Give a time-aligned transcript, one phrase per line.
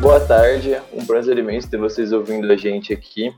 [0.00, 3.32] Boa tarde, um prazer imenso ter vocês ouvindo a gente aqui.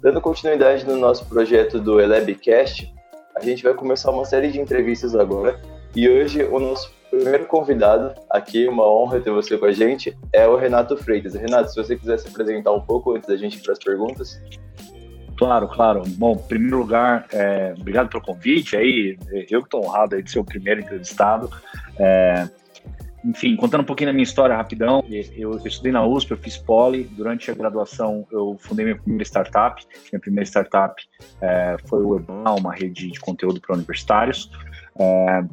[0.00, 2.92] Dando continuidade no nosso projeto do Elabcast,
[3.34, 5.58] a gente vai começar uma série de entrevistas agora.
[5.94, 10.48] E hoje o nosso primeiro convidado aqui, uma honra ter você com a gente, é
[10.48, 11.34] o Renato Freitas.
[11.34, 14.40] Renato, se você quiser se apresentar um pouco antes da gente ir para as perguntas.
[15.36, 16.02] Claro, claro.
[16.16, 18.76] Bom, em primeiro lugar, é, obrigado pelo convite.
[18.76, 19.18] Aí,
[19.50, 21.50] eu que estou honrado de ser o primeiro entrevistado.
[21.98, 22.48] É,
[23.24, 26.56] enfim, contando um pouquinho da minha história rapidão, eu, eu, estudei na USP, eu fiz
[26.56, 31.00] poli, durante a graduação eu fundei minha primeira startup, minha primeira startup
[31.40, 34.50] é, foi o EBA, uma rede de conteúdo para universitários,
[34.98, 35.44] é,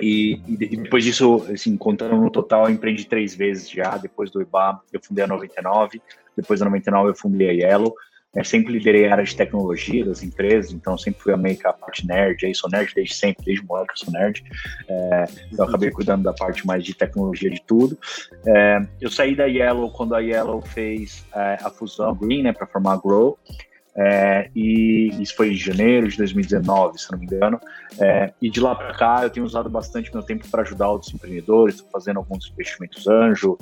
[0.00, 4.40] e, e, depois disso, assim, contando no total, eu empreendi três vezes já, depois do
[4.40, 6.00] EBA eu fundei a 99,
[6.36, 7.94] depois da 99 eu fundei a Yellow,
[8.36, 11.66] é, sempre liderei a área de tecnologia das empresas, então sempre fui a meio que
[11.66, 14.44] a parte nerd, aí sou nerd desde sempre, desde moleque eu sou nerd.
[14.88, 15.24] É,
[15.56, 17.98] eu acabei cuidando da parte mais de tecnologia de tudo.
[18.46, 22.66] É, eu saí da Yellow quando a Yellow fez é, a fusão Green, né, para
[22.66, 23.38] formar a Grow.
[24.00, 27.60] É, e isso foi em janeiro de 2019, se não me engano.
[28.00, 31.12] É, e de lá para cá eu tenho usado bastante meu tempo para ajudar outros
[31.12, 33.58] empreendedores, estou fazendo alguns investimentos anjo,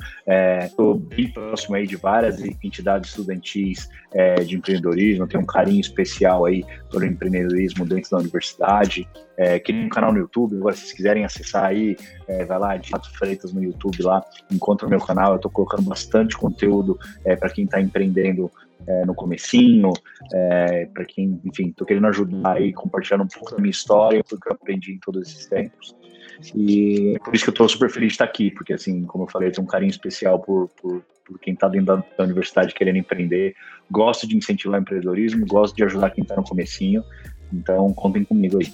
[0.63, 5.81] estou é, bem próximo aí de várias entidades estudantis é, de empreendedorismo, tenho um carinho
[5.81, 9.07] especial aí pelo empreendedorismo dentro da universidade.
[9.37, 11.95] É, tem um canal no YouTube, agora se vocês quiserem acessar aí,
[12.27, 15.83] é, vai lá, Fato Freitas no YouTube lá, encontra o meu canal, eu estou colocando
[15.83, 18.51] bastante conteúdo é, para quem está empreendendo
[18.85, 19.91] é, no comecinho,
[20.33, 24.49] é, para quem, enfim, tô querendo ajudar aí, compartilhando um pouco da minha história, porque
[24.49, 25.95] eu aprendi em todos esses tempos.
[26.55, 29.29] E por isso que eu estou super feliz de estar aqui, porque, assim, como eu
[29.29, 32.73] falei, eu tenho um carinho especial por, por, por quem está dentro da, da, universidade
[32.73, 33.55] querendo empreender.
[33.89, 37.03] Gosto de incentivar o empreendedorismo, gosto de ajudar quem está no comecinho.
[37.51, 38.71] Então, contem comigo aí.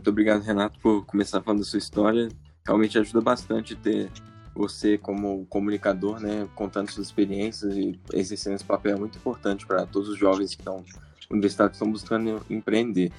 [0.00, 2.30] Muito obrigado, Renato, por começar falando da sua história.
[2.66, 4.10] Realmente ajuda bastante ter
[4.54, 9.84] você como comunicador, né, contando suas experiências e exercendo esse papel é muito importante para
[9.84, 10.82] todos os jovens que estão
[11.30, 13.12] universitários que estão buscando empreender.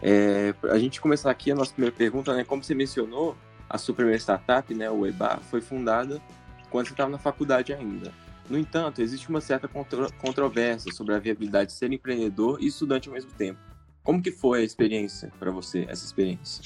[0.00, 3.36] É, a gente começar aqui a nossa primeira pergunta, né, como você mencionou,
[3.68, 6.22] a sua primeira startup, né, o EBA, foi fundada
[6.70, 8.12] quando você estava na faculdade ainda.
[8.48, 13.08] No entanto, existe uma certa contro controvérsia sobre a viabilidade de ser empreendedor e estudante
[13.08, 13.73] ao mesmo tempo.
[14.04, 16.62] Como que foi a experiência para você, essa experiência?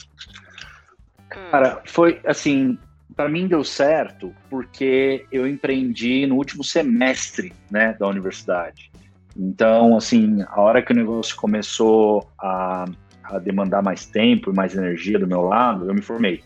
[1.28, 2.76] Cara, foi assim,
[3.14, 8.90] para mim deu certo porque eu empreendi no último semestre, né, da universidade.
[9.36, 12.86] Então, assim, a hora que o negócio começou a,
[13.22, 16.42] a demandar mais tempo e mais energia do meu lado, eu me formei.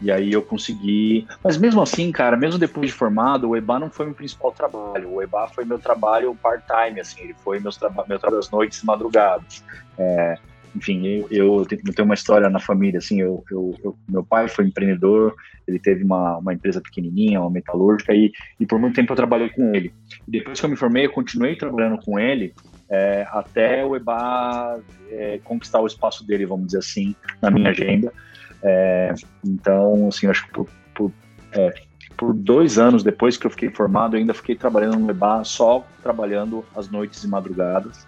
[0.00, 1.26] E aí eu consegui.
[1.44, 5.12] Mas mesmo assim, cara, mesmo depois de formado, o EBA não foi meu principal trabalho.
[5.12, 8.80] O EBA foi meu trabalho part-time, assim, ele foi meus traba meu trabalho das noites
[8.82, 9.62] e madrugadas.
[9.98, 10.38] É,
[10.74, 14.66] enfim, eu, eu, tenho uma história na família, assim, eu, eu, eu, meu pai foi
[14.66, 15.34] empreendedor,
[15.66, 19.48] ele teve uma, uma empresa pequenininha, uma metalúrgica, e, e por muito tempo eu trabalhei
[19.50, 19.92] com ele.
[20.26, 22.54] E depois que eu me formei, eu continuei trabalhando com ele,
[22.88, 28.12] é, até o EBA é, conquistar o espaço dele, vamos dizer assim, na minha agenda.
[28.62, 31.12] É, então, assim, acho que por, por,
[31.52, 31.74] é,
[32.16, 35.86] por, dois anos depois que eu fiquei formado, eu ainda fiquei trabalhando no EBA, só
[36.02, 38.06] trabalhando as noites e madrugadas.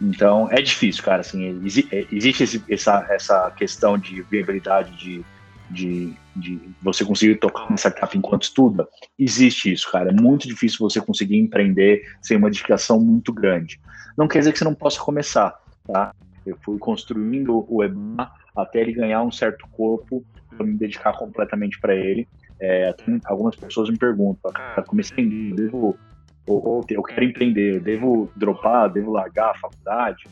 [0.00, 1.46] Então, é difícil, cara, assim,
[1.92, 5.24] é, existe esse, essa, essa questão de viabilidade de,
[5.70, 10.10] de, de você conseguir tocar uma startup enquanto estuda, existe isso, cara.
[10.10, 13.78] É muito difícil você conseguir empreender sem uma dedicação muito grande.
[14.16, 15.54] Não quer dizer que você não possa começar,
[15.86, 16.14] tá?
[16.50, 20.24] Eu fui construindo o EBA até ele ganhar um certo corpo
[20.56, 22.26] para me dedicar completamente para ele.
[22.60, 22.94] É,
[23.24, 25.98] algumas pessoas me perguntam, cara, comecei a devo,
[26.46, 30.24] ou, eu quero empreender, devo dropar, devo largar a faculdade?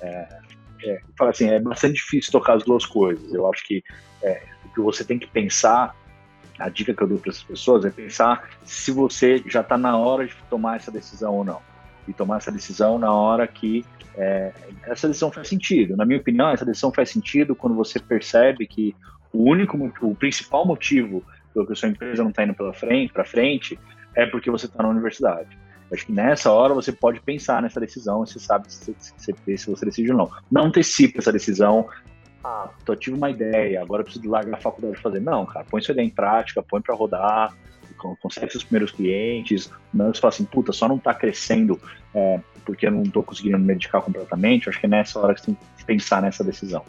[0.00, 0.28] É,
[0.84, 3.32] é, assim, é bastante difícil tocar as duas coisas.
[3.32, 3.82] Eu acho que
[4.22, 5.96] é, o que você tem que pensar,
[6.58, 9.96] a dica que eu dou para essas pessoas é pensar se você já está na
[9.96, 11.73] hora de tomar essa decisão ou não.
[12.06, 13.84] E tomar essa decisão na hora que
[14.16, 14.52] é,
[14.86, 15.96] essa decisão faz sentido.
[15.96, 18.94] Na minha opinião, essa decisão faz sentido quando você percebe que
[19.32, 21.22] o único, o principal motivo
[21.52, 23.78] pelo que a sua empresa não está indo frente, para frente,
[24.14, 25.58] é porque você está na universidade.
[25.92, 29.86] Acho que nessa hora você pode pensar nessa decisão, você sabe se, se, se você
[29.86, 30.30] decide ou não.
[30.50, 31.88] Não antecipe essa decisão,
[32.42, 35.20] ah, tô, tive uma ideia, agora preciso largar a faculdade de fazer.
[35.20, 37.54] Não, cara, põe sua ideia em prática, põe para rodar,
[38.20, 41.80] consegue seus primeiros clientes, não você fala assim, puta, só não está crescendo
[42.14, 45.40] é, porque eu não estou conseguindo me medicar completamente, acho que é nessa hora que
[45.40, 46.84] você tem que pensar nessa decisão.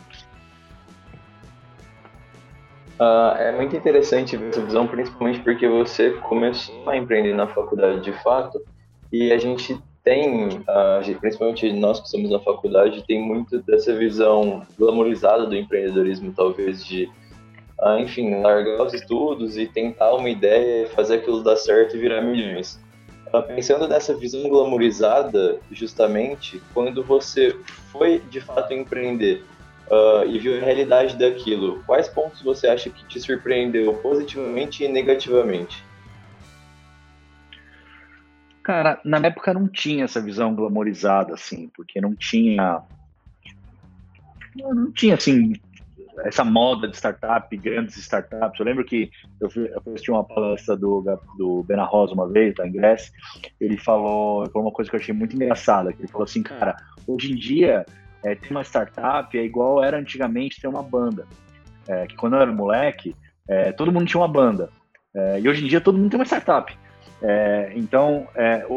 [3.00, 8.14] Uh, é muito interessante essa visão, principalmente porque você começou a empreender na faculdade de
[8.24, 8.62] fato,
[9.12, 14.66] e a gente tem, uh, principalmente nós que estamos na faculdade, tem muito dessa visão
[14.78, 17.10] glamorizada do empreendedorismo, talvez de
[17.86, 22.22] a, enfim, largar os estudos e tentar uma ideia, fazer aquilo dar certo e virar
[22.22, 22.84] milhões.
[23.48, 27.56] Pensando nessa visão glamourizada, justamente, quando você
[27.92, 29.44] foi de fato empreender
[29.88, 34.88] uh, e viu a realidade daquilo, quais pontos você acha que te surpreendeu positivamente e
[34.88, 35.84] negativamente?
[38.64, 42.82] Cara, na época não tinha essa visão glamourizada, assim, porque não tinha.
[44.56, 45.54] Não tinha, assim,
[46.24, 48.60] essa moda de startup, grandes startups.
[48.60, 49.10] Eu lembro que
[49.40, 49.50] eu,
[49.92, 51.04] assisti uma palestra do,
[51.38, 53.12] do Bena Rosa uma vez, da Ingress,
[53.60, 56.76] ele falou, falou uma coisa que eu achei muito engraçada, que ele falou assim, cara,
[57.08, 57.86] hoje em dia
[58.24, 61.28] é, ter uma startup é igual era antigamente ter uma banda.
[61.88, 63.16] É, que quando eu era moleque,
[63.48, 64.70] é, todo mundo tinha uma banda.
[65.42, 66.78] E hoje em dia todo mundo tem uma startup.
[67.74, 68.28] Então,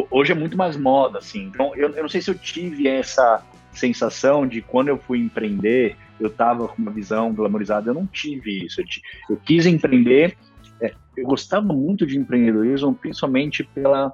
[0.08, 1.46] hoje é muito mais moda, assim.
[1.46, 3.42] Então, eu, eu não sei se eu tive essa
[3.72, 8.66] sensação de quando eu fui empreender, eu estava com uma visão glamorizada, eu não tive
[8.66, 8.80] isso.
[8.80, 8.86] Eu,
[9.30, 10.36] eu quis empreender,
[10.80, 14.12] é, eu gostava muito de empreendedorismo, principalmente pela,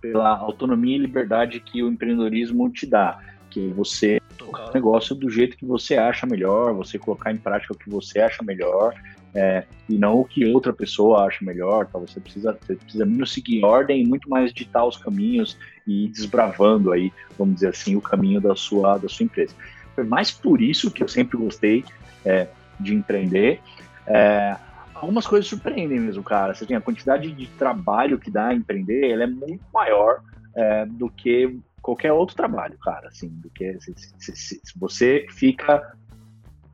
[0.00, 3.18] pela autonomia e liberdade que o empreendedorismo te dá,
[3.50, 7.72] que você tocar o negócio do jeito que você acha melhor, você colocar em prática
[7.72, 8.94] o que você acha melhor,
[9.34, 11.86] é, e não o que outra pessoa acha melhor.
[11.86, 11.98] Tá?
[11.98, 16.08] Você precisa, você precisa menos seguir ordem e muito mais ditar os caminhos e ir
[16.08, 19.54] desbravando aí, vamos dizer assim, o caminho da sua, da sua empresa.
[19.94, 21.84] Foi mais por isso que eu sempre gostei
[22.24, 22.48] é,
[22.78, 23.60] de empreender.
[24.06, 24.56] É,
[24.94, 26.54] algumas coisas surpreendem mesmo, cara.
[26.54, 30.22] Você tem a quantidade de trabalho que dá a empreender, ela é muito maior
[30.56, 33.08] é, do que qualquer outro trabalho, cara.
[33.08, 35.94] Assim, do que se, se, se, você fica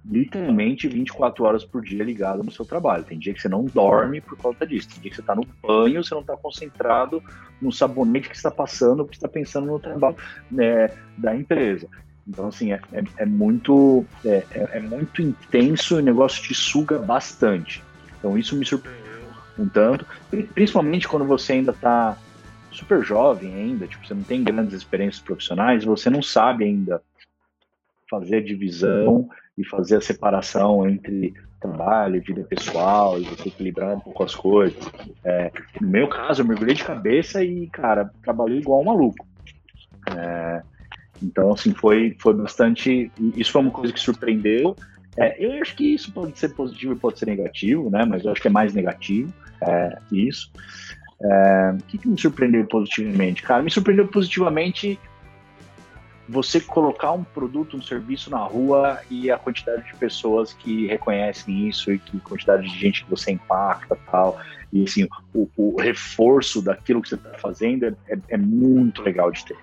[0.05, 3.05] literalmente 24 horas por dia ligado no seu trabalho.
[3.05, 4.89] Tem dia que você não dorme por conta disso.
[4.89, 7.23] Tem dia que você está no banho, você não está concentrado
[7.61, 10.17] no sabonete que está passando, porque está pensando no trabalho
[10.51, 10.89] né,
[11.19, 11.89] da empresa.
[12.31, 16.55] Então, assim, é, é, é muito, é, é, é, muito intenso e o negócio te
[16.55, 17.83] suga bastante.
[18.19, 19.01] Então, isso me surpreendeu
[19.59, 20.07] um tanto,
[20.55, 22.17] principalmente quando você ainda está
[22.71, 27.03] super jovem ainda, tipo, você não tem grandes experiências profissionais, você não sabe ainda
[28.09, 29.29] fazer a divisão
[29.59, 34.35] e fazer a separação entre trabalho e vida pessoal e você equilibrar um pouco as
[34.35, 34.79] coisas.
[35.25, 35.51] É,
[35.81, 39.27] no meu caso, eu mergulhei de cabeça e, cara, trabalhei igual um maluco.
[40.17, 40.63] É,
[41.23, 43.11] então, assim, foi, foi bastante.
[43.37, 44.77] Isso foi uma coisa que surpreendeu.
[45.17, 48.05] É, eu acho que isso pode ser positivo e pode ser negativo, né?
[48.05, 49.33] Mas eu acho que é mais negativo
[49.63, 50.51] é, isso.
[51.23, 53.43] É, o que, que me surpreendeu positivamente?
[53.43, 54.99] Cara, me surpreendeu positivamente
[56.31, 61.69] você colocar um produto, um serviço na rua e a quantidade de pessoas que reconhecem
[61.69, 64.39] isso e que quantidade de gente que você impacta tal.
[64.73, 69.33] E assim, o, o reforço daquilo que você está fazendo é, é, é, muito legal
[69.33, 69.59] de ter.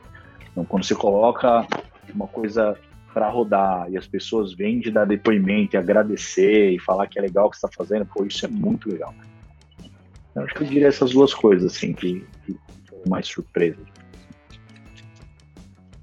[0.58, 1.68] Então, quando você coloca
[2.16, 2.76] uma coisa
[3.14, 7.22] para rodar e as pessoas vêm de dar depoimento e agradecer e falar que é
[7.22, 9.14] legal o que está fazendo, pô, isso é muito legal.
[10.34, 12.58] Eu acho que eu diria essas duas coisas, assim, que, que
[13.08, 13.78] mais surpresa.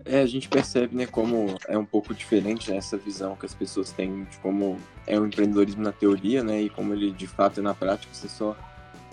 [0.04, 3.54] É, a gente percebe, né, como é um pouco diferente né, essa visão que as
[3.54, 7.58] pessoas têm de como é o empreendedorismo na teoria, né, e como ele de fato
[7.58, 8.14] é na prática.
[8.14, 8.56] Você só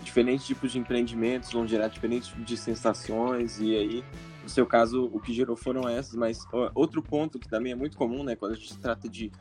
[0.03, 4.03] diferentes tipos de empreendimentos vão gerar diferentes tipos de sensações e aí,
[4.43, 6.15] no seu caso, o que gerou foram essas.
[6.15, 9.31] Mas outro ponto que também é muito comum, né, quando a gente trata de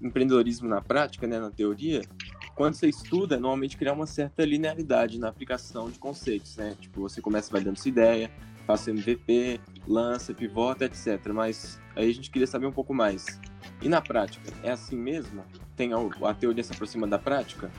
[0.00, 2.02] empreendedorismo na prática, né, na teoria,
[2.54, 6.76] quando você estuda, normalmente criar uma certa linearidade na aplicação de conceitos, né?
[6.80, 8.30] Tipo, você começa validando sua ideia,
[8.66, 11.28] faça MVP, lança, pivota, etc.
[11.32, 13.40] Mas aí a gente queria saber um pouco mais.
[13.80, 15.44] E na prática, é assim mesmo?
[15.76, 15.98] Tem a,
[16.28, 17.70] a teoria se aproxima da prática?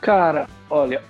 [0.00, 1.02] Cara, olha,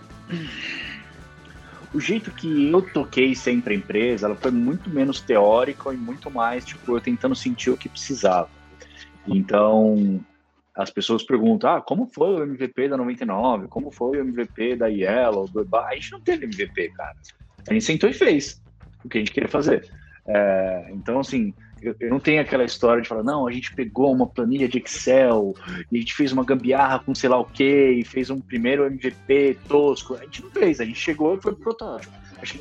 [1.92, 6.30] o jeito que eu toquei sempre a empresa, ela foi muito menos teórica e muito
[6.30, 8.50] mais, tipo, eu tentando sentir o que precisava.
[9.26, 10.24] Então,
[10.74, 13.68] as pessoas perguntam, ah, como foi o MVP da 99?
[13.68, 15.48] Como foi o MVP da Yellow?
[15.48, 15.66] Do...
[15.76, 17.16] A gente não teve MVP, cara.
[17.68, 18.62] A gente sentou e fez
[19.04, 19.88] o que a gente queria fazer.
[20.26, 24.12] É, então, assim, eu, eu, não tenho aquela história de falar, não, a gente pegou
[24.12, 25.54] uma planilha de Excel
[25.90, 28.84] e a gente fez uma gambiarra com sei lá o quê e fez um primeiro
[28.84, 30.14] MVP tosco.
[30.14, 32.12] A gente não fez, a gente chegou e foi pro protótipo.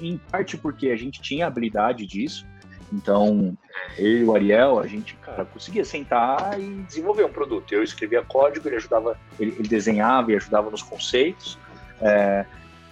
[0.02, 2.48] Em parte porque a gente tinha habilidade disso
[2.92, 3.56] Então,
[3.98, 7.72] eu e o Ariel, a gente, cara, conseguia sentar e desenvolver um produto.
[7.74, 11.60] Eu escrevia código, ele ajudava, ele, ele desenhava e ajudava nos conceitos,
[12.02, 12.46] é,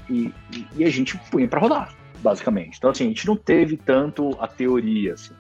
[0.10, 0.32] e,
[0.76, 2.78] e, a gente punha para rodar, basicamente.
[2.78, 5.34] Então, assim, a gente não teve tanto a teoria, assim.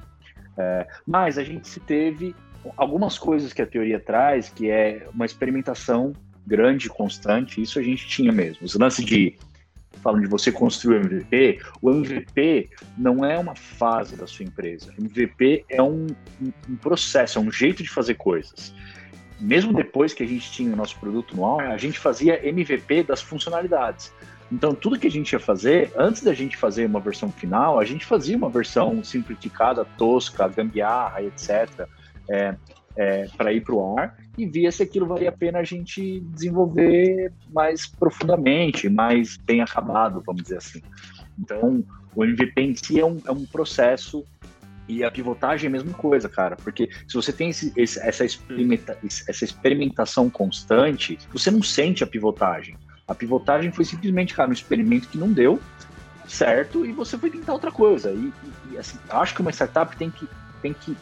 [0.57, 2.35] É, mas a gente se teve
[2.77, 6.13] algumas coisas que a teoria traz, que é uma experimentação
[6.45, 8.65] grande, constante, isso a gente tinha mesmo.
[8.65, 9.35] Os lances de
[10.01, 14.93] falam de você construir o MVP, o MVP não é uma fase da sua empresa.
[14.97, 16.05] O MVP é um,
[16.69, 18.71] um, processo, é um jeito de fazer coisas.
[19.39, 23.03] Mesmo depois que a gente tinha o nosso produto no ar, a gente fazia MVP
[23.03, 24.13] das funcionalidades.
[24.51, 27.85] Então, tudo que a gente ia fazer, antes da gente fazer uma versão final, a
[27.85, 31.87] gente fazia uma versão simplificada, tosca, gambiarra, etc
[32.29, 32.55] é,
[32.95, 36.19] é, para ir para o ar e via se aquilo valia a pena a gente
[36.21, 40.81] desenvolver mais profundamente, mais bem acabado, vamos dizer assim.
[41.37, 41.83] Então,
[42.15, 44.25] o MVP em si é um, é um processo
[44.87, 48.23] e a pivotagem é a mesma coisa, cara, porque se você tem esse, esse, essa,
[48.23, 52.77] experimenta, essa experimentação constante, você não sente a pivotagem.
[53.07, 55.59] A pivotagem foi simplesmente, cara, um experimento que não deu
[56.27, 58.11] certo e você foi tentar outra coisa.
[58.11, 58.33] E,
[58.71, 60.27] e, assim, acho que uma startup tem que,
[60.61, 60.97] tem que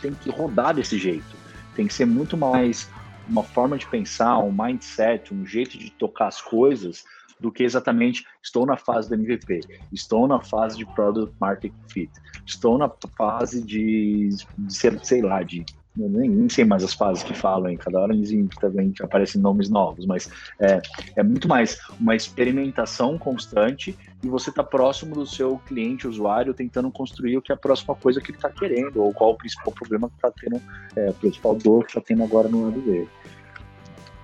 [0.00, 1.36] tem que rodar desse jeito.
[1.74, 2.88] Tem que ser muito mais
[3.28, 7.04] uma forma de pensar, um mindset, um jeito de tocar as coisas
[7.38, 9.60] do que exatamente estou na fase do MVP,
[9.92, 12.10] estou na fase de product market fit,
[12.44, 14.28] estou na fase de,
[14.58, 15.64] de sei lá, de
[16.08, 19.68] nem, nem, sei mais as fases que falam, em cada hora dizem, também aparecem nomes
[19.68, 20.80] novos, mas é,
[21.16, 26.90] é muito mais uma experimentação constante e você está próximo do seu cliente, usuário, tentando
[26.90, 29.72] construir o que é a próxima coisa que ele está querendo, ou qual o principal
[29.72, 30.60] problema que está tendo,
[30.96, 33.08] é, o principal dor que está tendo agora no lado dele.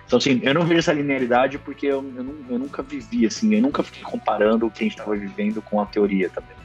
[0.06, 3.62] Então, assim, eu não vejo essa linearidade porque eu, eu, eu nunca vivi, assim, eu
[3.62, 6.56] nunca fiquei comparando o que a gente estava vivendo com a teoria também.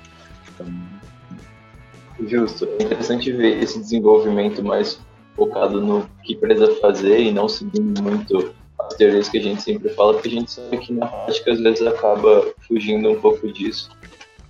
[0.54, 0.68] Então,
[2.28, 2.68] Justo.
[2.80, 5.00] É interessante ver esse desenvolvimento mais
[5.36, 9.90] focado no que precisa fazer e não seguindo muito as teorias que a gente sempre
[9.90, 13.90] fala, porque a gente sabe que na prática às vezes acaba fugindo um pouco disso.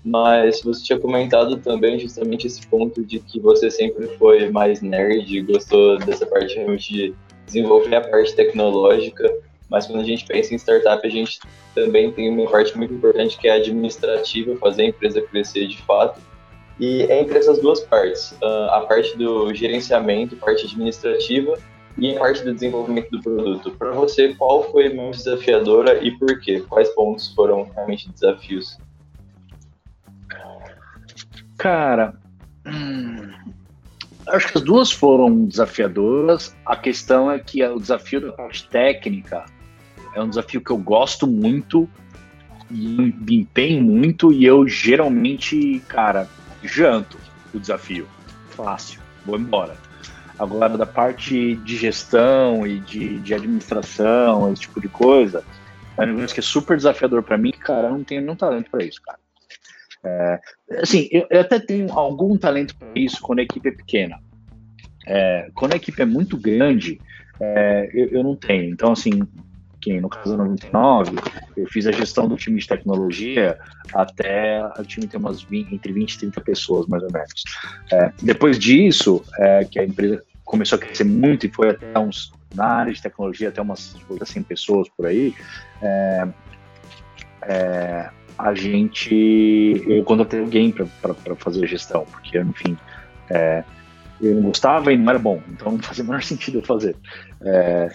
[0.03, 5.41] Mas você tinha comentado também justamente esse ponto de que você sempre foi mais nerd,
[5.43, 7.13] gostou dessa parte realmente de
[7.45, 9.31] desenvolver a parte tecnológica,
[9.69, 11.39] mas quando a gente pensa em startup, a gente
[11.75, 16.19] também tem uma parte muito importante que é administrativa, fazer a empresa crescer de fato.
[16.79, 21.57] E é entre essas duas partes, ah, a parte do gerenciamento, parte administrativa
[21.97, 23.71] e a parte do desenvolvimento do produto.
[23.71, 26.63] Para você, qual foi mais desafiadora e por quê?
[26.67, 28.77] Quais pontos foram realmente desafios?
[31.57, 32.15] Cara,
[32.65, 33.31] hum,
[34.27, 36.55] acho que as duas foram desafiadoras.
[36.65, 39.45] A questão é que o desafio da parte técnica
[40.15, 41.87] é um desafio que eu gosto muito
[42.71, 46.27] me empenho muito e eu geralmente, cara,
[46.63, 47.17] janto
[47.53, 48.07] o desafio.
[48.49, 49.75] Fácil, vou embora.
[50.37, 55.43] Agora, da parte de gestão e de, de administração, esse tipo de coisa,
[55.97, 58.71] é um negócio que é super desafiador para mim, cara, eu não tenho nenhum talento
[58.71, 59.19] para isso, cara.
[60.03, 60.39] É,
[60.81, 64.19] assim, eu, eu, até tenho algum talento para isso quando a equipe é pequena.
[65.05, 66.99] É, quando a equipe é muito grande,
[67.39, 68.71] é, eu, eu, não tenho.
[68.71, 69.21] Então, assim,
[69.81, 71.15] que no caso 99,
[71.57, 73.57] eu fiz a gestão do time de tecnologia
[73.93, 77.43] até o time ter umas 20, entre 20 e 30 pessoas, mais ou menos.
[77.91, 82.31] É, depois disso, é, que a empresa começou a crescer muito e foi até uns,
[82.53, 85.33] na área de tecnologia, até umas 100 pessoas por aí,
[85.81, 86.27] é,
[87.43, 92.77] é, a gente, eu contratei alguém para fazer a gestão, porque, enfim,
[93.29, 93.63] é,
[94.21, 96.95] eu não gostava e não era bom, então não fazia o menor sentido eu fazer.
[97.41, 97.89] É,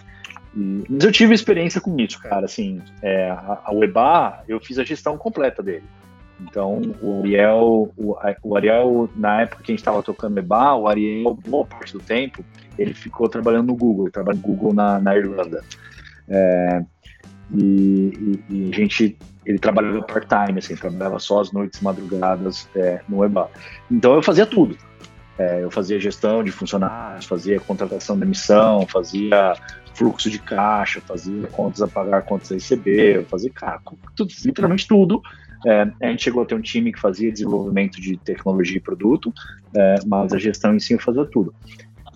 [0.57, 2.47] mas eu tive experiência com isso, cara.
[2.47, 5.85] Assim, é, a, a Weba, eu fiz a gestão completa dele.
[6.41, 10.87] Então, o Ariel, o, o Ariel, na época que a gente estava tocando EBA, o
[10.87, 12.45] Ariel, boa parte do tempo,
[12.79, 15.63] ele ficou trabalhando no Google, trabalhando no Google na, na Irlanda.
[16.29, 16.83] É,
[17.55, 23.01] e, e, e, a gente, ele trabalhava part-time, assim, trabalhava só as noites madrugadas é,
[23.09, 23.51] no EBA.
[23.91, 24.77] Então, eu fazia tudo.
[25.39, 29.55] É, eu fazia gestão de funcionários, fazia contratação de missão, fazia
[29.97, 33.81] fluxo de caixa, fazia contas a pagar, contas a receber, fazia, cara,
[34.15, 35.23] tudo, literalmente tudo.
[35.65, 39.33] É, a gente chegou a ter um time que fazia desenvolvimento de tecnologia e produto,
[39.75, 41.55] é, mas a gestão em si eu fazia tudo.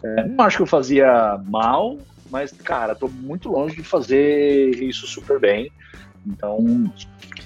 [0.04, 1.98] É, não acho que eu fazia mal,
[2.30, 5.72] mas, cara, estou muito longe de fazer isso super bem.
[6.26, 6.92] Então,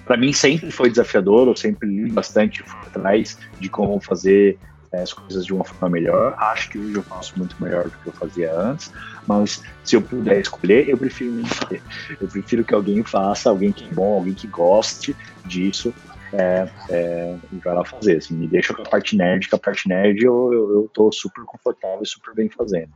[0.05, 4.59] para mim sempre foi desafiador, eu sempre li bastante atrás de como fazer
[5.03, 6.35] as coisas de uma forma melhor.
[6.39, 8.91] Acho que hoje eu faço muito melhor do que eu fazia antes,
[9.27, 11.83] mas se eu puder escolher, eu prefiro não fazer.
[12.21, 15.93] Eu prefiro que alguém faça, alguém que é bom, alguém que goste disso,
[16.33, 18.19] é, é, vai lá fazer.
[18.19, 21.11] Assim, me deixa com a parte nerd, que a parte nerd eu, eu, eu tô
[21.13, 22.91] super confortável e super bem fazendo.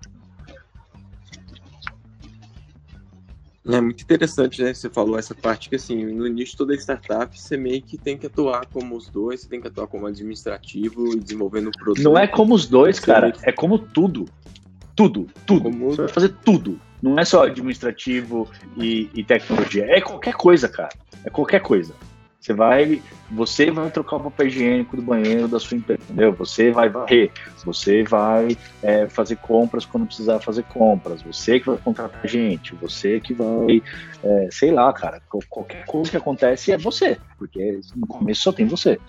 [3.68, 4.72] É muito interessante, né?
[4.72, 8.16] Você falou essa parte que, assim, no início de toda startup, você meio que tem
[8.16, 12.02] que atuar como os dois, você tem que atuar como administrativo e desenvolvendo o produto.
[12.02, 14.24] Não é como os dois, cara, é como tudo.
[14.96, 15.64] Tudo, tudo.
[15.64, 15.90] Como...
[15.90, 16.80] Você vai fazer tudo.
[17.02, 19.84] Não é só administrativo e, e tecnologia.
[19.84, 20.94] É qualquer coisa, cara.
[21.24, 21.94] É qualquer coisa.
[22.40, 26.32] Você vai, você vai trocar o papel higiênico do banheiro da sua empresa, entendeu?
[26.34, 27.32] Você vai varrer,
[27.64, 33.18] você vai é, fazer compras quando precisar fazer compras, você que vai contratar gente, você
[33.18, 33.82] que vai,
[34.22, 38.66] é, sei lá, cara, qualquer coisa que acontece é você, porque no começo só tem
[38.66, 39.00] você.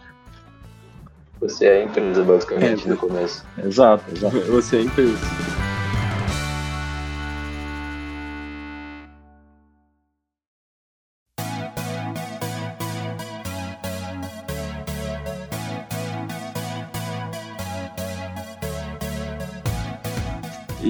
[1.40, 3.46] Você é a empresa, basicamente, é, no começo.
[3.64, 4.40] Exato, exato.
[4.42, 5.59] Você é a empresa.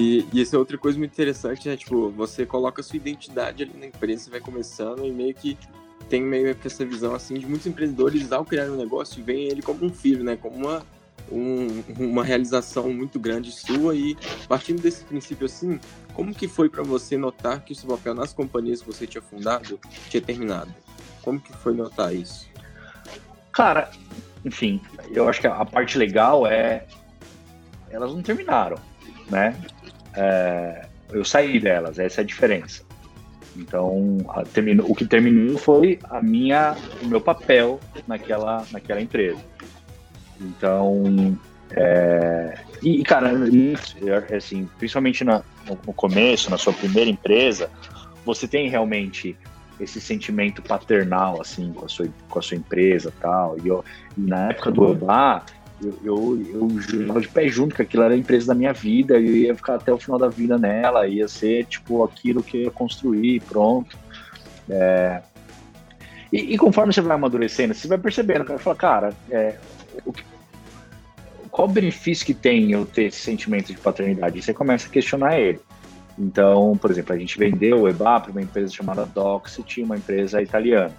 [0.00, 1.76] E, e isso é outra coisa muito interessante, né?
[1.76, 5.58] Tipo, você coloca a sua identidade ali na empresa, vai começando e meio que
[6.08, 9.60] tem meio que essa visão assim de muitos empreendedores ao criar um negócio veem ele
[9.60, 10.36] como um filho, né?
[10.36, 10.82] Como uma
[11.30, 14.16] um, uma realização muito grande sua e
[14.48, 15.78] partindo desse princípio assim,
[16.14, 19.22] como que foi para você notar que o seu papel nas companhias que você tinha
[19.22, 19.78] fundado
[20.08, 20.74] tinha terminado?
[21.22, 22.48] Como que foi notar isso?
[23.52, 23.90] Cara,
[24.44, 24.80] enfim,
[25.12, 26.86] eu acho que a parte legal é
[27.90, 28.78] elas não terminaram,
[29.30, 29.54] né?
[30.14, 32.82] É, eu saí delas, essa é a diferença.
[33.56, 39.40] Então, a, terminou, o que terminou foi a minha, o meu papel naquela, naquela empresa.
[40.40, 41.36] Então,
[41.72, 43.32] é, e, cara,
[44.36, 47.70] assim, principalmente na, no começo, na sua primeira empresa,
[48.24, 49.36] você tem realmente
[49.78, 53.56] esse sentimento paternal, assim, com a sua, com a sua empresa tal.
[53.62, 53.84] E, eu,
[54.16, 55.44] na época do Obá,
[55.82, 59.14] eu, eu, eu jurava de pé junto que aquilo era a empresa da minha vida,
[59.14, 62.62] eu ia ficar até o final da vida nela, ia ser tipo aquilo que eu
[62.62, 63.98] ia construir, pronto.
[64.68, 65.22] É...
[66.32, 69.56] E, e, conforme você vai amadurecendo, você vai percebendo, cara, fala, cara, é,
[70.04, 70.22] o que,
[71.50, 74.38] qual o benefício que tem eu ter esse sentimento de paternidade?
[74.38, 75.60] E você começa a questionar ele.
[76.16, 80.40] Então, por exemplo, a gente vendeu o EBA para uma empresa chamada Doxity, uma empresa
[80.40, 80.94] italiana.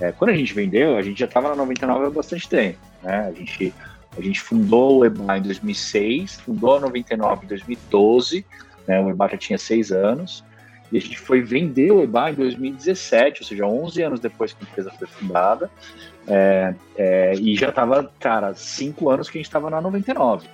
[0.00, 2.78] É, quando a gente vendeu, a gente já estava na 99 há bastante tempo.
[3.02, 3.28] Né?
[3.28, 3.72] A gente
[4.16, 8.46] a gente fundou o EBA em 2006, fundou a 99 em 2012,
[8.86, 10.44] né, o EBA já tinha seis anos,
[10.90, 14.64] e a gente foi vender o EBA em 2017, ou seja, 11 anos depois que
[14.64, 15.70] a empresa foi fundada,
[16.26, 20.48] é, é, e já estava, cara, cinco anos que a gente estava na 99.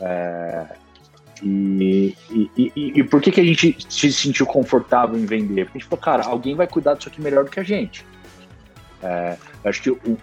[0.00, 0.66] É,
[1.42, 5.64] e, e, e, e, por que, que a gente se sentiu confortável em vender?
[5.64, 8.06] Porque a gente falou, cara, alguém vai cuidar disso aqui melhor do que a gente.
[9.04, 9.36] É,
[9.66, 10.16] acho que um,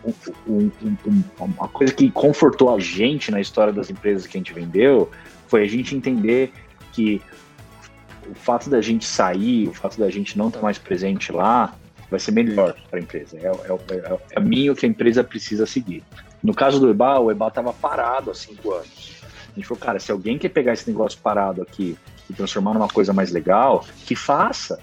[0.48, 0.72] um,
[1.06, 5.12] um, uma coisa que confortou a gente na história das empresas que a gente vendeu
[5.48, 6.52] foi a gente entender
[6.92, 7.22] que
[8.28, 11.76] o fato da gente sair, o fato da gente não estar mais presente lá,
[12.10, 13.38] vai ser melhor para a empresa.
[13.38, 16.04] É, é, é, é, o caminho que a empresa precisa seguir.
[16.42, 19.22] No caso do EBA, o EBA estava parado há cinco anos.
[19.52, 21.96] A gente falou, cara, se alguém quer pegar esse negócio parado aqui
[22.28, 24.80] e transformar numa coisa mais legal, que faça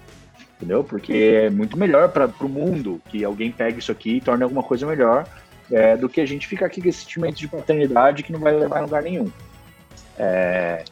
[0.59, 0.83] entendeu?
[0.83, 1.13] Porque
[1.45, 4.85] é muito melhor para o mundo que alguém pegue isso aqui e torne alguma coisa
[4.87, 5.27] melhor
[5.71, 8.55] é, do que a gente ficar aqui com esse sentimento de paternidade que não vai
[8.55, 9.31] levar a lugar nenhum.
[10.19, 10.85] É,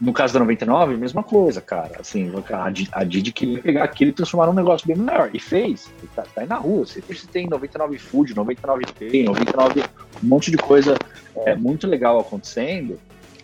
[0.00, 2.00] no caso da 99, mesma coisa, cara.
[2.00, 2.32] Assim,
[2.90, 5.30] a Didi queria pegar aquilo e transformar num negócio bem melhor.
[5.34, 5.90] E fez.
[6.16, 6.86] Tá, tá aí na rua.
[6.86, 9.84] Você, você tem 99 Food, 99 Pay, 99,
[10.24, 10.96] um monte de coisa
[11.44, 12.98] é, muito legal acontecendo.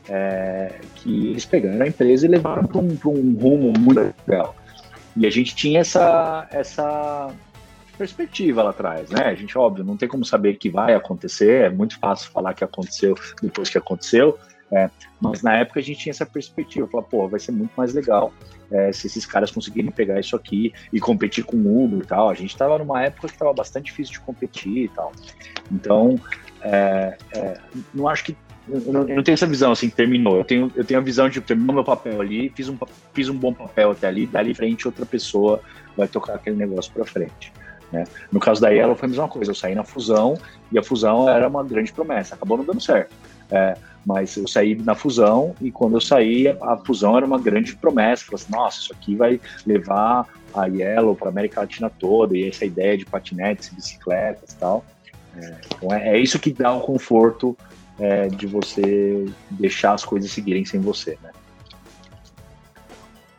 [0.08, 4.54] É, que eles pegaram a empresa e levaram para um, um rumo muito legal.
[5.16, 7.34] E a gente tinha essa, essa
[7.96, 9.22] perspectiva lá atrás, né?
[9.24, 12.62] A gente, óbvio, não tem como saber que vai acontecer, é muito fácil falar que
[12.62, 14.38] aconteceu depois que aconteceu,
[14.70, 17.94] é, mas na época a gente tinha essa perspectiva, falar, pô, vai ser muito mais
[17.94, 18.32] legal
[18.70, 22.28] é, se esses caras conseguirem pegar isso aqui e competir com o Uber e tal.
[22.28, 25.12] A gente estava numa época que estava bastante difícil de competir e tal.
[25.70, 26.18] Então,
[26.60, 27.58] é, é
[27.94, 28.36] não acho que
[28.68, 30.36] eu não, não, tenho essa visão assim, terminou.
[30.36, 32.76] Eu tenho, eu tenho a visão de terminou meu papel ali, fiz um,
[33.12, 35.60] fiz um bom papel até ali, dali frente outra pessoa
[35.96, 37.52] vai tocar aquele negócio para frente.
[37.92, 38.04] Né?
[38.32, 40.36] No caso da Yellow foi a mesma coisa, eu saí na fusão
[40.72, 43.14] e a fusão era uma grande promessa, acabou não dando certo.
[43.50, 47.74] É, mas eu saí na fusão e quando eu saí, a fusão era uma grande
[47.76, 48.24] promessa.
[48.24, 52.48] Falei assim, nossa, isso aqui vai levar a Yellow para a América Latina toda e
[52.48, 54.84] essa ideia de patinetes, bicicletas e tal.
[55.36, 57.56] É, então é, é, isso que dá um conforto
[57.98, 61.30] é, de você deixar as coisas seguirem sem você, né?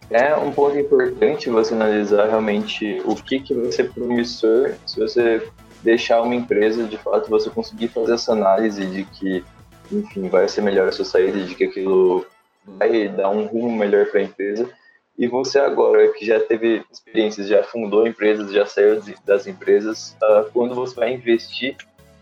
[0.10, 5.46] É um ponto importante você analisar realmente o que, que vai ser promissor se você
[5.84, 9.44] deixar uma empresa, de fato, você conseguir fazer essa análise de que,
[9.92, 12.26] enfim, vai ser melhor a sua saída, de que aquilo
[12.66, 14.70] vai dar um rumo melhor para a empresa.
[15.18, 20.50] E você agora, que já teve experiências, já fundou empresas, já saiu das empresas, uh,
[20.54, 21.76] quando você vai investir,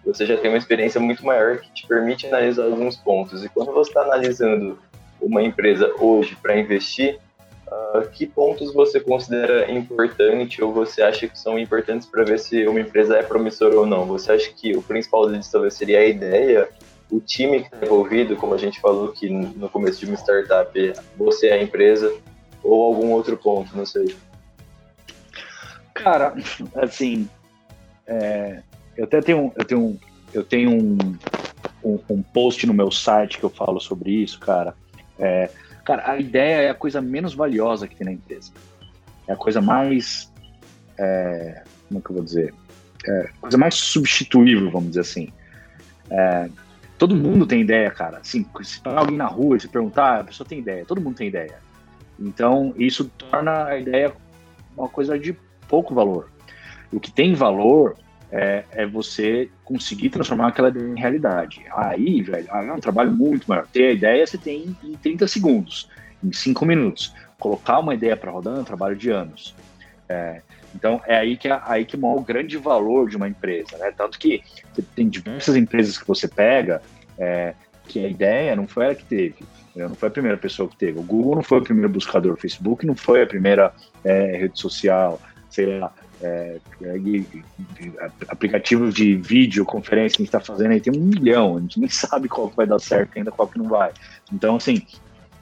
[0.06, 3.44] você já tem uma experiência muito maior que te permite analisar alguns pontos.
[3.44, 4.78] E quando você está analisando
[5.20, 7.20] uma empresa hoje para investir,
[7.68, 12.68] uh, que pontos você considera importante ou você acha que são importantes para ver se
[12.68, 14.06] uma empresa é promissora ou não?
[14.06, 16.70] Você acha que o principal deles talvez seria a ideia,
[17.10, 20.94] o time que está envolvido, como a gente falou que no começo de uma startup,
[21.18, 22.14] você é a empresa,
[22.64, 24.16] ou algum outro ponto, não sei.
[25.94, 26.36] Cara,
[26.76, 27.30] assim,
[28.06, 28.62] é,
[28.98, 30.00] eu até tenho, eu tenho,
[30.34, 31.18] eu tenho um,
[31.84, 34.76] um, um, post no meu site que eu falo sobre isso, cara.
[35.20, 35.50] É,
[35.84, 38.52] cara, a ideia é a coisa menos valiosa que tem na empresa.
[39.28, 40.32] É a coisa mais,
[40.98, 42.54] é, como é que eu vou dizer?
[43.08, 45.30] É, coisa mais substituível, vamos dizer assim.
[46.10, 46.50] É,
[46.98, 48.18] todo mundo tem ideia, cara.
[48.18, 50.86] Assim, se parar alguém na rua e se perguntar, a pessoa tem ideia.
[50.86, 51.60] Todo mundo tem ideia.
[52.20, 54.14] Então, isso torna a ideia
[54.78, 55.36] uma coisa de
[55.68, 56.30] pouco valor.
[56.92, 57.98] O que tem valor
[58.36, 61.66] é, é você conseguir transformar aquela ideia em realidade.
[61.74, 63.66] Aí, velho, é um trabalho muito maior.
[63.68, 65.90] Ter a ideia você tem em 30 segundos,
[66.22, 67.14] em 5 minutos.
[67.40, 69.56] Colocar uma ideia para rodar é um trabalho de anos.
[70.10, 70.42] É,
[70.76, 73.78] então, é aí que, é, aí que mora o grande valor de uma empresa.
[73.78, 73.94] Né?
[73.96, 74.44] Tanto que
[74.94, 76.82] tem diversas empresas que você pega
[77.18, 77.54] é,
[77.88, 79.36] que a ideia não foi ela que teve.
[79.74, 81.00] Não foi a primeira pessoa que teve.
[81.00, 84.60] O Google não foi o primeiro buscador, o Facebook não foi a primeira é, rede
[84.60, 85.94] social, sei lá.
[86.26, 86.60] É,
[88.28, 91.80] aplicativos de vídeo, conferência que a gente está fazendo aí tem um milhão, a gente
[91.80, 93.92] nem sabe qual vai dar certo ainda, qual que não vai.
[94.34, 94.82] Então, assim,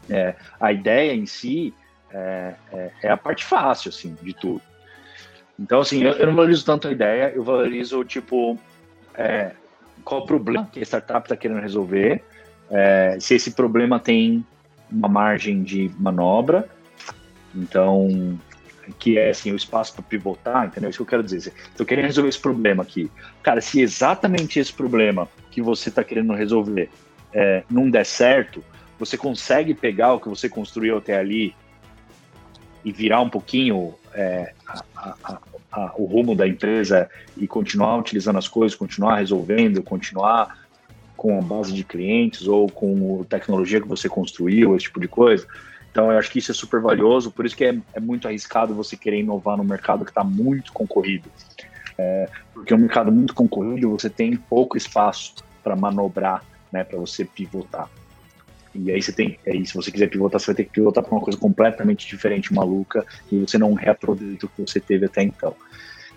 [0.10, 1.74] é, a ideia em si
[2.12, 4.62] é, é, é, a parte fácil, assim, de tudo.
[5.60, 8.60] Então, assim, eu, eu não valorizo tanto a ideia, eu valorizo, tipo,
[9.16, 9.52] é,
[10.04, 12.24] qual o problema que a startup está querendo resolver,
[12.70, 14.46] é, se esse problema tem
[14.92, 16.68] uma margem de manobra,
[17.56, 18.38] então
[19.00, 20.90] que é assim o espaço para pivotar, entendeu?
[20.90, 21.54] Isso que eu quero dizer.
[21.78, 23.10] Eu querendo resolver esse problema aqui,
[23.42, 26.90] cara, se exatamente esse problema que você está querendo resolver
[27.34, 28.64] é, não der certo,
[29.00, 31.56] você consegue pegar o que você construiu até ali
[32.86, 35.40] e virar um pouquinho é, a, a,
[35.72, 40.64] a, o rumo da empresa e continuar utilizando as coisas, continuar resolvendo, continuar
[41.16, 45.48] com a base de clientes ou com tecnologia que você construiu, esse tipo de coisa.
[45.94, 48.74] Então, eu acho que isso é super valioso, por isso que é, é muito arriscado
[48.74, 51.30] você querer inovar no mercado que está muito concorrido.
[51.96, 56.98] É, porque é um mercado muito concorrido, você tem pouco espaço para manobrar, né, para
[56.98, 57.88] você pivotar.
[58.74, 61.14] E aí você tem, aí se você quiser pivotar, você vai ter que pivotar para
[61.14, 65.56] uma coisa completamente diferente, maluca, e você não reaproveita o que você teve até então.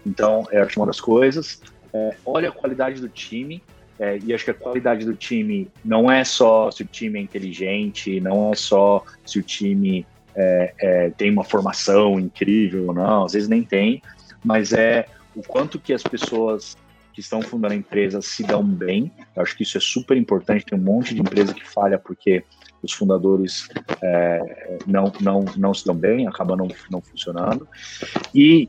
[0.06, 1.60] Então, é uma das coisas.
[1.92, 3.62] É, olha a qualidade do time,
[3.98, 7.22] é, e acho que a qualidade do time não é só se o time é
[7.22, 13.24] inteligente, não é só se o time é, é, tem uma formação incrível ou não,
[13.24, 14.02] às vezes nem tem,
[14.44, 16.76] mas é o quanto que as pessoas
[17.16, 19.10] que estão fundando a empresa se dão bem.
[19.34, 20.66] Eu acho que isso é super importante.
[20.66, 22.44] Tem um monte de empresa que falha porque
[22.82, 23.68] os fundadores
[24.02, 27.66] é, não, não, não se dão bem, acaba não, não funcionando.
[28.34, 28.68] E,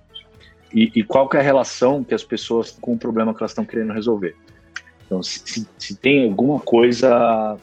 [0.73, 3.51] e, e qual que é a relação que as pessoas com o problema que elas
[3.51, 4.33] estão querendo resolver.
[5.07, 7.57] Então, se, se tem alguma coisa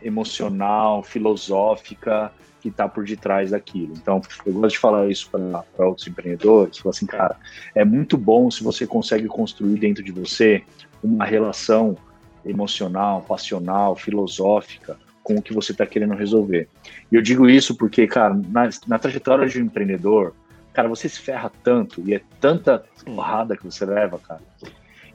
[0.00, 3.92] emocional, filosófica que está por detrás daquilo.
[3.92, 7.36] Então, eu gosto de falar isso para outros empreendedores, falar assim, cara,
[7.74, 10.62] é muito bom se você consegue construir dentro de você
[11.02, 11.96] uma relação
[12.44, 16.68] emocional, passional, filosófica com o que você está querendo resolver.
[17.12, 20.34] E eu digo isso porque, cara, na, na trajetória de um empreendedor,
[20.72, 24.40] cara, você se ferra tanto e é tanta porrada que você leva, cara.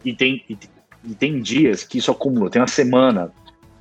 [0.06, 0.58] E tem, e,
[1.04, 2.50] e tem dias que isso acumula.
[2.50, 3.32] Tem uma semana,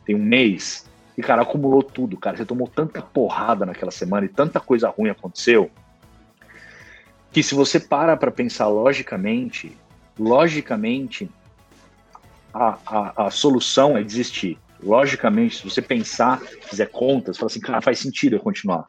[0.05, 0.85] tem um mês,
[1.17, 2.37] e, cara, acumulou tudo, cara.
[2.37, 5.71] Você tomou tanta porrada naquela semana e tanta coisa ruim aconteceu,
[7.31, 9.77] que se você para para pensar logicamente,
[10.19, 11.31] logicamente,
[12.53, 14.59] a, a, a solução é desistir.
[14.83, 18.87] Logicamente, se você pensar, fizer contas, fala assim, cara, faz sentido eu continuar.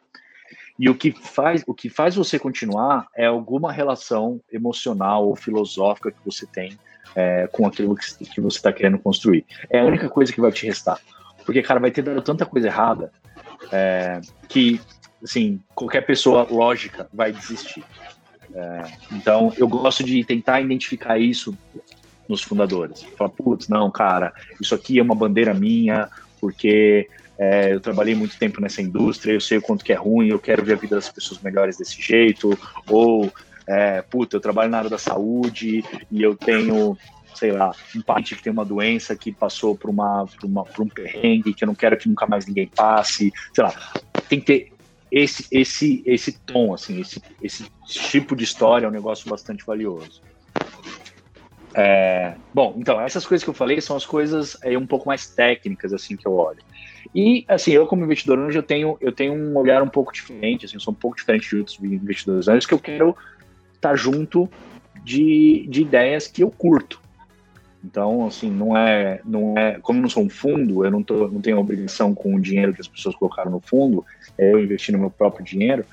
[0.78, 6.10] E o que faz, o que faz você continuar é alguma relação emocional ou filosófica
[6.10, 6.76] que você tem
[7.14, 9.44] é, com aquilo que, que você está querendo construir.
[9.70, 10.98] É a única coisa que vai te restar.
[11.44, 13.12] Porque, cara, vai ter dado tanta coisa errada
[13.72, 14.80] é, que,
[15.22, 17.84] assim, qualquer pessoa lógica vai desistir.
[18.54, 21.56] É, então, eu gosto de tentar identificar isso
[22.28, 23.02] nos fundadores.
[23.16, 26.08] Falar, putz, não, cara, isso aqui é uma bandeira minha,
[26.40, 30.28] porque é, eu trabalhei muito tempo nessa indústria, eu sei o quanto que é ruim,
[30.28, 33.30] eu quero ver a vida das pessoas melhores desse jeito, ou
[33.66, 36.96] é, puta, eu trabalho na área da saúde e eu tenho,
[37.34, 40.84] sei lá, um parente que tem uma doença que passou por, uma, por, uma, por
[40.84, 43.74] um perrengue, que eu não quero que nunca mais ninguém passe, sei lá.
[44.28, 44.72] Tem que ter
[45.10, 50.22] esse, esse, esse tom, assim, esse, esse tipo de história é um negócio bastante valioso.
[51.76, 55.26] É, bom, então, essas coisas que eu falei são as coisas aí, um pouco mais
[55.26, 56.62] técnicas, assim, que eu olho.
[57.14, 60.66] E, assim, eu como investidor hoje, eu tenho, eu tenho um olhar um pouco diferente,
[60.66, 63.16] assim, eu sou um pouco diferente de outros investidores antes, que eu quero
[63.84, 64.48] estar junto
[65.04, 67.00] de, de ideias que eu curto.
[67.84, 71.28] Então, assim, não é, não é, como eu não sou um fundo, eu não, tô,
[71.28, 74.02] não tenho obrigação com o dinheiro que as pessoas colocaram no fundo,
[74.38, 75.84] é eu investir no meu próprio dinheiro,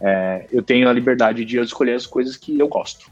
[0.00, 3.08] é, eu tenho a liberdade de escolher as coisas que eu gosto.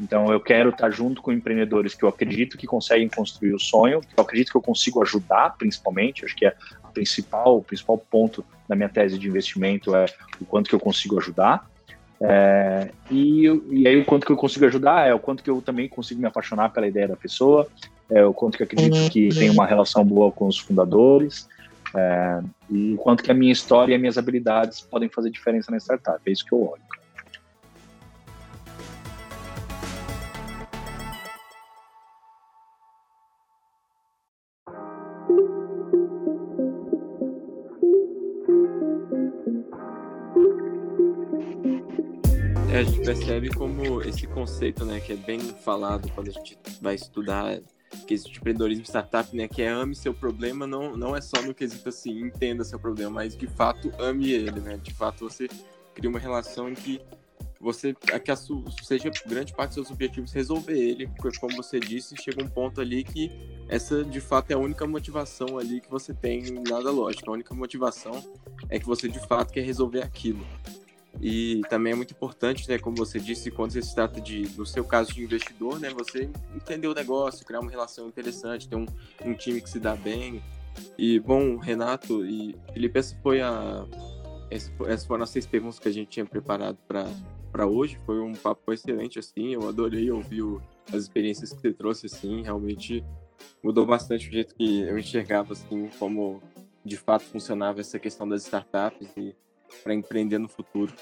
[0.00, 4.00] Então, eu quero estar junto com empreendedores que eu acredito que conseguem construir o sonho,
[4.00, 6.24] que eu acredito que eu consigo ajudar, principalmente.
[6.24, 10.04] Acho que é a principal, o principal ponto da minha tese de investimento é
[10.38, 11.66] o quanto que eu consigo ajudar.
[12.20, 15.60] É, e, e aí, o quanto que eu consigo ajudar é o quanto que eu
[15.60, 17.68] também consigo me apaixonar pela ideia da pessoa,
[18.10, 21.48] é o quanto que eu acredito que tem uma relação boa com os fundadores,
[21.94, 25.70] é, e o quanto que a minha história e as minhas habilidades podem fazer diferença
[25.70, 26.20] na startup.
[26.26, 26.82] É isso que eu olho.
[42.76, 46.94] A gente percebe como esse conceito, né, que é bem falado quando a gente vai
[46.94, 47.58] estudar
[48.06, 51.54] quesito de empreendedorismo startup, né, que é ame seu problema, não, não é só no
[51.54, 54.76] quesito assim, entenda seu problema, mas de fato ame ele, né?
[54.76, 55.48] De fato você
[55.94, 57.00] cria uma relação em que
[57.58, 61.80] você que a sua, seja grande parte dos seus objetivos resolver ele, porque como você
[61.80, 63.32] disse, chega um ponto ali que
[63.70, 67.30] essa de fato é a única motivação ali que você tem, nada lógico.
[67.30, 68.22] A única motivação
[68.68, 70.46] é que você de fato quer resolver aquilo.
[71.20, 74.66] E também é muito importante, né, como você disse, quando você se trata de, no
[74.66, 78.86] seu caso de investidor, né, você entender o negócio, criar uma relação interessante, ter um,
[79.24, 80.42] um time que se dá bem.
[80.98, 83.86] E, bom, Renato e Felipe, essa foi a,
[84.50, 87.98] essa, essas foram as seis perguntas que a gente tinha preparado para hoje.
[88.04, 90.60] Foi um papo excelente, assim, eu adorei ouvir o,
[90.92, 93.02] as experiências que você trouxe, assim, realmente
[93.62, 96.42] mudou bastante o jeito que eu enxergava, assim, como
[96.84, 99.34] de fato funcionava essa questão das startups e
[99.82, 100.92] para empreender no futuro.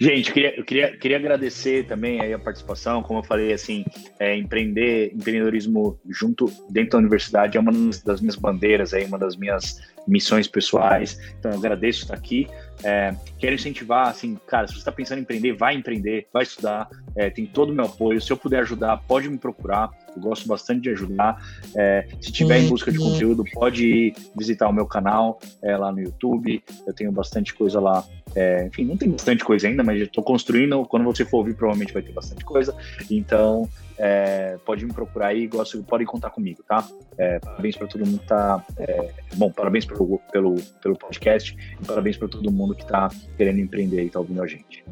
[0.00, 3.02] Gente, eu queria, eu queria, queria agradecer também aí a participação.
[3.02, 3.84] Como eu falei, assim,
[4.18, 7.72] é, empreender, empreendedorismo junto dentro da universidade é uma
[8.04, 11.18] das minhas bandeiras, aí, uma das minhas missões pessoais.
[11.38, 12.48] Então, eu agradeço estar aqui.
[12.82, 16.88] É, quero incentivar, assim, cara, se você está pensando em empreender, vai empreender, vai estudar,
[17.16, 18.20] é, tem todo o meu apoio.
[18.20, 19.90] Se eu puder ajudar, pode me procurar.
[20.16, 21.42] Eu gosto bastante de ajudar.
[21.76, 26.00] É, se tiver em busca de conteúdo, pode visitar o meu canal é, lá no
[26.00, 26.62] YouTube.
[26.86, 28.04] Eu tenho bastante coisa lá.
[28.34, 30.84] É, enfim, não tem bastante coisa ainda, mas estou construindo.
[30.84, 32.76] Quando você for ouvir, provavelmente vai ter bastante coisa.
[33.10, 33.68] Então,
[33.98, 36.88] é, pode me procurar aí, gosto, pode contar comigo, tá?
[37.16, 38.64] É, parabéns para todo mundo que tá.
[38.78, 43.58] É, bom, parabéns pelo, pelo, pelo podcast e parabéns para todo mundo que está querendo
[43.58, 44.84] empreender e está ouvindo a gente.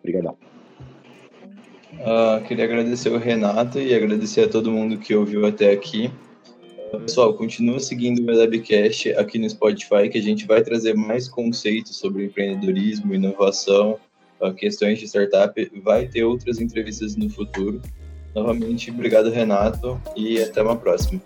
[0.00, 0.36] Obrigadão.
[1.94, 6.10] Uh, queria agradecer o Renato e agradecer a todo mundo que ouviu até aqui.
[6.92, 11.28] Uh, pessoal, continua seguindo o Labcast aqui no Spotify, que a gente vai trazer mais
[11.28, 13.98] conceitos sobre empreendedorismo, inovação,
[14.40, 15.70] uh, questões de startup.
[15.82, 17.80] Vai ter outras entrevistas no futuro.
[18.34, 21.20] Novamente, obrigado, Renato, e até uma próxima.